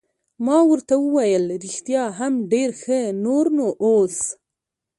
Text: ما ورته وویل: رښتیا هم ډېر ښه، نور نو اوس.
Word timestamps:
ما 0.45 0.57
ورته 0.69 0.93
وویل: 1.05 1.45
رښتیا 1.65 2.03
هم 2.19 2.33
ډېر 2.51 2.69
ښه، 2.81 2.99
نور 3.25 3.45
نو 3.57 3.67
اوس. 3.85 4.17